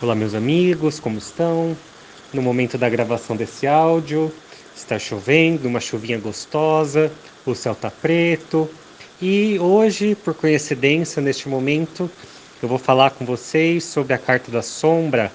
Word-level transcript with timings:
Olá, 0.00 0.14
meus 0.14 0.32
amigos, 0.32 1.00
como 1.00 1.18
estão? 1.18 1.76
No 2.32 2.40
momento 2.40 2.78
da 2.78 2.88
gravação 2.88 3.34
desse 3.34 3.66
áudio, 3.66 4.32
está 4.72 4.96
chovendo, 4.96 5.66
uma 5.66 5.80
chuvinha 5.80 6.16
gostosa, 6.18 7.10
o 7.44 7.52
céu 7.52 7.72
está 7.72 7.90
preto. 7.90 8.70
E 9.20 9.58
hoje, 9.58 10.14
por 10.14 10.34
coincidência, 10.34 11.20
neste 11.20 11.48
momento, 11.48 12.08
eu 12.62 12.68
vou 12.68 12.78
falar 12.78 13.10
com 13.10 13.24
vocês 13.24 13.82
sobre 13.82 14.14
a 14.14 14.18
carta 14.18 14.52
da 14.52 14.62
sombra, 14.62 15.32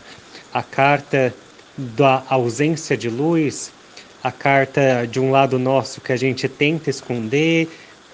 a 0.53 0.63
carta 0.63 1.33
da 1.77 2.23
ausência 2.29 2.95
de 2.95 3.09
luz, 3.09 3.69
a 4.23 4.31
carta 4.31 5.05
de 5.05 5.19
um 5.19 5.29
lado 5.29 5.59
nosso 5.59 5.99
que 5.99 6.13
a 6.13 6.17
gente 6.17 6.47
tenta 6.47 6.89
esconder, 6.89 7.67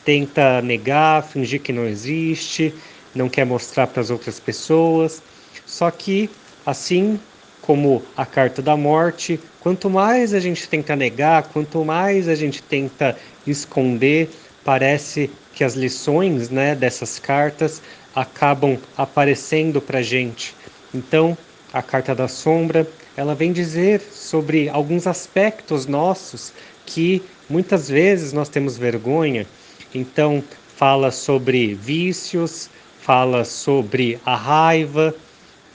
tenta 0.03 0.63
negar, 0.63 1.21
fingir 1.21 1.61
que 1.61 1.71
não 1.71 1.85
existe, 1.85 2.73
não 3.13 3.29
quer 3.29 3.45
mostrar 3.45 3.85
para 3.85 4.01
as 4.01 4.09
outras 4.09 4.39
pessoas. 4.39 5.21
Só 5.69 5.91
que, 5.91 6.27
assim 6.65 7.19
como 7.61 8.03
a 8.17 8.25
carta 8.25 8.59
da 8.59 8.75
morte, 8.75 9.39
quanto 9.59 9.87
mais 9.87 10.33
a 10.33 10.39
gente 10.39 10.67
tenta 10.67 10.95
negar, 10.95 11.43
quanto 11.43 11.85
mais 11.85 12.27
a 12.27 12.33
gente 12.33 12.63
tenta 12.63 13.15
esconder, 13.45 14.31
parece 14.65 15.29
que 15.53 15.63
as 15.63 15.75
lições 15.75 16.49
né, 16.49 16.73
dessas 16.73 17.19
cartas 17.19 17.83
acabam 18.15 18.79
aparecendo 18.97 19.79
para 19.79 19.99
a 19.99 20.01
gente. 20.01 20.55
Então, 20.91 21.37
a 21.71 21.83
carta 21.83 22.15
da 22.15 22.27
sombra, 22.27 22.87
ela 23.15 23.35
vem 23.35 23.53
dizer 23.53 24.01
sobre 24.01 24.69
alguns 24.69 25.05
aspectos 25.05 25.85
nossos 25.85 26.51
que 26.83 27.21
muitas 27.47 27.87
vezes 27.87 28.33
nós 28.33 28.49
temos 28.49 28.75
vergonha. 28.75 29.45
Então, 29.93 30.43
fala 30.75 31.11
sobre 31.11 31.75
vícios, 31.75 32.71
fala 32.99 33.45
sobre 33.45 34.19
a 34.25 34.35
raiva, 34.35 35.13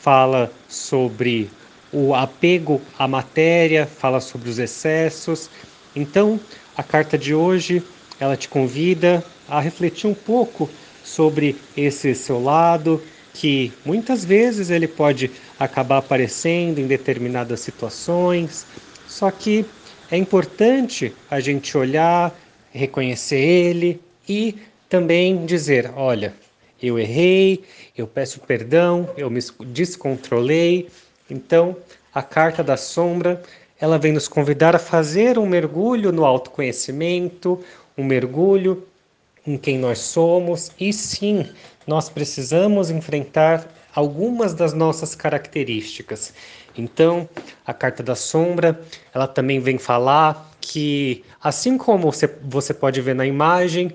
fala 0.04 0.52
sobre 0.68 1.50
o 1.90 2.14
apego 2.14 2.78
à 2.98 3.08
matéria, 3.08 3.86
fala 3.86 4.20
sobre 4.20 4.50
os 4.50 4.58
excessos. 4.58 5.48
Então, 5.96 6.38
a 6.76 6.82
carta 6.82 7.16
de 7.16 7.34
hoje, 7.34 7.82
ela 8.20 8.36
te 8.36 8.46
convida 8.46 9.24
a 9.48 9.60
refletir 9.60 10.06
um 10.06 10.12
pouco 10.12 10.68
sobre 11.02 11.56
esse 11.74 12.14
seu 12.14 12.42
lado, 12.42 13.02
que 13.32 13.72
muitas 13.82 14.26
vezes 14.26 14.68
ele 14.68 14.86
pode 14.86 15.30
acabar 15.58 15.98
aparecendo 15.98 16.80
em 16.80 16.86
determinadas 16.86 17.60
situações, 17.60 18.66
só 19.08 19.30
que 19.30 19.64
é 20.10 20.18
importante 20.18 21.14
a 21.30 21.40
gente 21.40 21.78
olhar, 21.78 22.38
reconhecer 22.70 23.38
ele 23.38 24.02
e 24.28 24.54
também 24.86 25.46
dizer: 25.46 25.90
olha, 25.96 26.34
eu 26.88 26.98
errei, 26.98 27.64
eu 27.96 28.06
peço 28.06 28.40
perdão, 28.40 29.08
eu 29.16 29.30
me 29.30 29.40
descontrolei. 29.66 30.88
Então, 31.30 31.76
a 32.14 32.22
carta 32.22 32.62
da 32.62 32.76
sombra, 32.76 33.42
ela 33.80 33.98
vem 33.98 34.12
nos 34.12 34.28
convidar 34.28 34.74
a 34.76 34.78
fazer 34.78 35.38
um 35.38 35.46
mergulho 35.46 36.12
no 36.12 36.24
autoconhecimento, 36.24 37.62
um 37.96 38.04
mergulho 38.04 38.86
em 39.46 39.56
quem 39.56 39.78
nós 39.78 39.98
somos, 39.98 40.70
e 40.80 40.92
sim, 40.92 41.46
nós 41.86 42.08
precisamos 42.08 42.90
enfrentar 42.90 43.68
algumas 43.94 44.54
das 44.54 44.72
nossas 44.72 45.14
características. 45.14 46.32
Então, 46.76 47.28
a 47.64 47.72
carta 47.72 48.02
da 48.02 48.16
sombra, 48.16 48.80
ela 49.12 49.28
também 49.28 49.60
vem 49.60 49.78
falar 49.78 50.50
que, 50.60 51.24
assim 51.42 51.78
como 51.78 52.10
você, 52.10 52.26
você 52.42 52.74
pode 52.74 53.00
ver 53.00 53.14
na 53.14 53.26
imagem, 53.26 53.92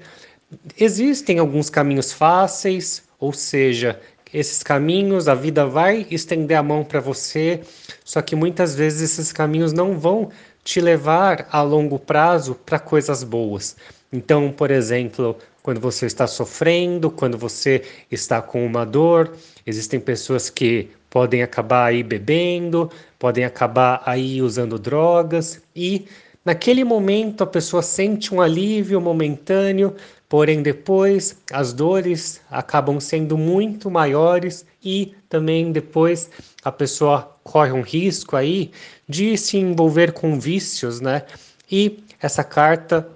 Existem 0.79 1.39
alguns 1.39 1.69
caminhos 1.69 2.11
fáceis, 2.11 3.03
ou 3.19 3.31
seja, 3.33 3.99
esses 4.33 4.61
caminhos, 4.61 5.27
a 5.27 5.33
vida 5.33 5.65
vai 5.65 6.05
estender 6.09 6.57
a 6.57 6.63
mão 6.63 6.83
para 6.83 6.99
você, 6.99 7.61
só 8.03 8.21
que 8.21 8.35
muitas 8.35 8.75
vezes 8.75 9.11
esses 9.11 9.31
caminhos 9.31 9.73
não 9.73 9.97
vão 9.97 10.29
te 10.63 10.79
levar 10.79 11.47
a 11.51 11.61
longo 11.61 11.97
prazo 11.97 12.53
para 12.53 12.77
coisas 12.79 13.23
boas. 13.23 13.75
Então, 14.11 14.51
por 14.51 14.69
exemplo, 14.69 15.35
quando 15.63 15.79
você 15.79 16.05
está 16.05 16.27
sofrendo, 16.27 17.09
quando 17.09 17.37
você 17.37 17.83
está 18.11 18.41
com 18.41 18.65
uma 18.65 18.85
dor, 18.85 19.35
existem 19.65 19.99
pessoas 19.99 20.49
que 20.49 20.89
podem 21.09 21.41
acabar 21.41 21.85
aí 21.85 22.03
bebendo, 22.03 22.91
podem 23.17 23.45
acabar 23.45 24.01
aí 24.05 24.41
usando 24.41 24.77
drogas 24.77 25.61
e 25.75 26.05
naquele 26.45 26.83
momento 26.83 27.43
a 27.43 27.47
pessoa 27.47 27.81
sente 27.81 28.33
um 28.33 28.41
alívio 28.41 29.01
momentâneo, 29.01 29.95
Porém, 30.29 30.61
depois 30.61 31.35
as 31.51 31.73
dores 31.73 32.39
acabam 32.51 32.99
sendo 32.99 33.35
muito 33.35 33.89
maiores 33.89 34.63
e 34.83 35.15
também 35.27 35.71
depois 35.71 36.29
a 36.63 36.71
pessoa 36.71 37.35
corre 37.43 37.71
um 37.71 37.81
risco 37.81 38.35
aí 38.35 38.71
de 39.07 39.35
se 39.35 39.57
envolver 39.57 40.11
com 40.11 40.39
vícios, 40.39 41.01
né? 41.01 41.23
E 41.69 42.03
essa 42.21 42.43
carta 42.43 43.09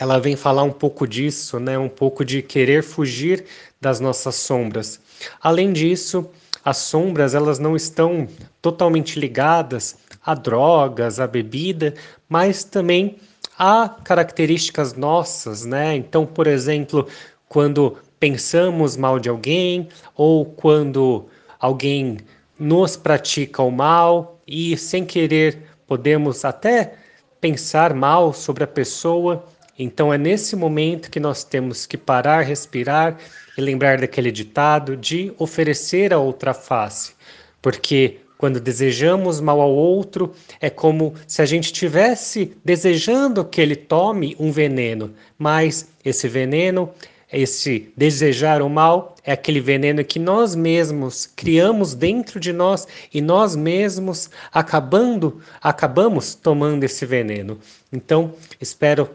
ela 0.00 0.18
vem 0.18 0.34
falar 0.34 0.64
um 0.64 0.72
pouco 0.72 1.06
disso, 1.06 1.60
né? 1.60 1.78
Um 1.78 1.88
pouco 1.88 2.24
de 2.24 2.42
querer 2.42 2.82
fugir 2.82 3.44
das 3.80 4.00
nossas 4.00 4.34
sombras. 4.34 5.00
Além 5.40 5.72
disso, 5.72 6.28
as 6.64 6.78
sombras 6.78 7.34
elas 7.34 7.60
não 7.60 7.76
estão 7.76 8.26
totalmente 8.60 9.18
ligadas 9.18 9.96
a 10.26 10.34
drogas, 10.34 11.20
a 11.20 11.26
bebida, 11.26 11.94
mas 12.28 12.64
também 12.64 13.16
há 13.56 13.88
características 14.04 14.94
nossas, 14.94 15.64
né? 15.64 15.94
Então, 15.94 16.26
por 16.26 16.46
exemplo, 16.46 17.06
quando 17.48 17.96
pensamos 18.18 18.96
mal 18.96 19.18
de 19.18 19.28
alguém 19.28 19.88
ou 20.16 20.44
quando 20.44 21.26
alguém 21.60 22.18
nos 22.58 22.96
pratica 22.96 23.62
o 23.62 23.70
mal 23.70 24.40
e 24.46 24.76
sem 24.76 25.04
querer 25.04 25.68
podemos 25.86 26.44
até 26.44 26.94
pensar 27.40 27.94
mal 27.94 28.32
sobre 28.32 28.62
a 28.62 28.66
pessoa. 28.66 29.44
Então 29.78 30.12
é 30.12 30.18
nesse 30.18 30.54
momento 30.54 31.10
que 31.10 31.18
nós 31.18 31.42
temos 31.44 31.86
que 31.86 31.96
parar, 31.96 32.42
respirar 32.42 33.16
e 33.56 33.60
lembrar 33.60 33.98
daquele 33.98 34.30
ditado 34.30 34.96
de 34.96 35.32
oferecer 35.38 36.12
a 36.12 36.18
outra 36.18 36.52
face, 36.52 37.14
porque 37.62 38.20
quando 38.38 38.60
desejamos 38.60 39.40
mal 39.40 39.60
ao 39.60 39.74
outro, 39.74 40.32
é 40.60 40.70
como 40.70 41.12
se 41.26 41.42
a 41.42 41.46
gente 41.46 41.66
estivesse 41.66 42.56
desejando 42.64 43.44
que 43.44 43.60
ele 43.60 43.74
tome 43.74 44.36
um 44.38 44.52
veneno, 44.52 45.12
mas 45.36 45.88
esse 46.04 46.28
veneno, 46.28 46.88
esse 47.30 47.92
desejar 47.96 48.62
o 48.62 48.70
mal, 48.70 49.16
é 49.24 49.32
aquele 49.32 49.60
veneno 49.60 50.04
que 50.04 50.20
nós 50.20 50.54
mesmos 50.54 51.26
criamos 51.26 51.94
dentro 51.94 52.38
de 52.38 52.52
nós 52.52 52.86
e 53.12 53.20
nós 53.20 53.56
mesmos 53.56 54.30
acabando, 54.52 55.42
acabamos 55.60 56.36
tomando 56.36 56.84
esse 56.84 57.04
veneno. 57.04 57.58
Então, 57.92 58.32
espero 58.60 59.10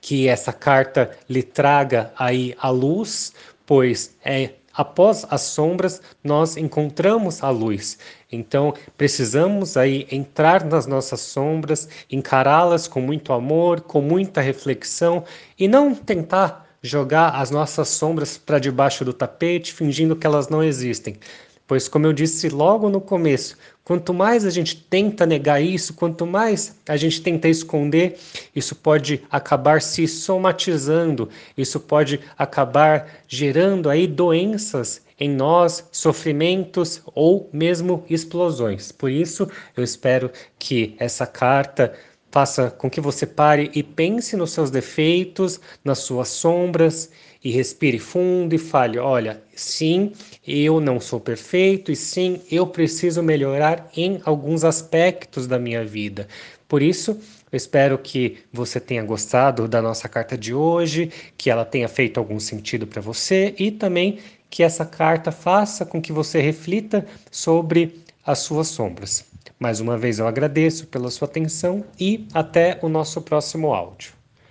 que 0.00 0.28
essa 0.28 0.52
carta 0.52 1.10
lhe 1.28 1.42
traga 1.42 2.10
aí 2.18 2.54
a 2.58 2.70
luz, 2.70 3.34
pois 3.66 4.16
é 4.24 4.50
após 4.76 5.26
as 5.30 5.42
sombras 5.42 6.02
nós 6.22 6.56
encontramos 6.56 7.42
a 7.42 7.50
luz. 7.50 7.98
Então, 8.30 8.74
precisamos 8.96 9.76
aí 9.76 10.06
entrar 10.10 10.64
nas 10.64 10.86
nossas 10.86 11.20
sombras, 11.20 11.88
encará-las 12.10 12.86
com 12.86 13.00
muito 13.00 13.32
amor, 13.32 13.80
com 13.80 14.00
muita 14.00 14.40
reflexão 14.40 15.24
e 15.58 15.66
não 15.66 15.94
tentar 15.94 16.66
jogar 16.82 17.30
as 17.30 17.50
nossas 17.50 17.88
sombras 17.88 18.36
para 18.36 18.58
debaixo 18.58 19.04
do 19.04 19.12
tapete, 19.12 19.72
fingindo 19.72 20.14
que 20.14 20.26
elas 20.26 20.48
não 20.48 20.62
existem. 20.62 21.16
Pois, 21.66 21.88
como 21.88 22.06
eu 22.06 22.12
disse 22.12 22.48
logo 22.48 22.88
no 22.88 23.00
começo, 23.00 23.56
quanto 23.82 24.14
mais 24.14 24.44
a 24.44 24.50
gente 24.50 24.76
tenta 24.76 25.26
negar 25.26 25.60
isso, 25.60 25.94
quanto 25.94 26.24
mais 26.24 26.76
a 26.88 26.96
gente 26.96 27.20
tenta 27.20 27.48
esconder, 27.48 28.18
isso 28.54 28.76
pode 28.76 29.22
acabar 29.30 29.82
se 29.82 30.06
somatizando, 30.06 31.28
isso 31.58 31.80
pode 31.80 32.20
acabar 32.38 33.08
gerando 33.26 33.90
aí 33.90 34.06
doenças 34.06 35.02
em 35.18 35.28
nós, 35.28 35.88
sofrimentos 35.90 37.02
ou 37.14 37.50
mesmo 37.52 38.04
explosões. 38.08 38.92
Por 38.92 39.10
isso, 39.10 39.48
eu 39.76 39.82
espero 39.82 40.30
que 40.58 40.94
essa 40.98 41.26
carta 41.26 41.94
faça 42.36 42.70
com 42.70 42.90
que 42.90 43.00
você 43.00 43.24
pare 43.24 43.70
e 43.74 43.82
pense 43.82 44.36
nos 44.36 44.50
seus 44.50 44.70
defeitos, 44.70 45.58
nas 45.82 46.00
suas 46.00 46.28
sombras 46.28 47.10
e 47.42 47.50
respire 47.50 47.98
fundo 47.98 48.54
e 48.54 48.58
fale: 48.58 48.98
olha, 48.98 49.42
sim, 49.54 50.12
eu 50.46 50.78
não 50.78 51.00
sou 51.00 51.18
perfeito 51.18 51.90
e 51.90 51.96
sim, 51.96 52.42
eu 52.50 52.66
preciso 52.66 53.22
melhorar 53.22 53.88
em 53.96 54.20
alguns 54.22 54.64
aspectos 54.64 55.46
da 55.46 55.58
minha 55.58 55.82
vida. 55.82 56.28
Por 56.68 56.82
isso, 56.82 57.12
eu 57.50 57.56
espero 57.56 57.96
que 57.96 58.36
você 58.52 58.78
tenha 58.78 59.02
gostado 59.02 59.66
da 59.66 59.80
nossa 59.80 60.06
carta 60.06 60.36
de 60.36 60.52
hoje, 60.52 61.10
que 61.38 61.48
ela 61.48 61.64
tenha 61.64 61.88
feito 61.88 62.20
algum 62.20 62.38
sentido 62.38 62.86
para 62.86 63.00
você 63.00 63.54
e 63.58 63.70
também 63.70 64.18
que 64.50 64.62
essa 64.62 64.84
carta 64.84 65.32
faça 65.32 65.86
com 65.86 66.02
que 66.02 66.12
você 66.12 66.42
reflita 66.42 67.06
sobre 67.30 68.04
as 68.26 68.40
suas 68.40 68.68
sombras. 68.68 69.24
Mais 69.58 69.80
uma 69.80 69.96
vez 69.96 70.18
eu 70.18 70.26
agradeço 70.26 70.86
pela 70.88 71.10
sua 71.10 71.26
atenção 71.26 71.84
e 71.98 72.26
até 72.34 72.78
o 72.82 72.88
nosso 72.88 73.22
próximo 73.22 73.72
áudio. 73.72 74.12